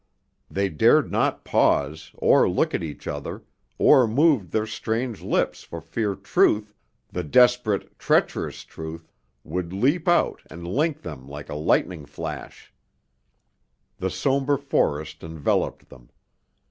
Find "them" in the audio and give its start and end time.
11.03-11.27, 15.89-16.09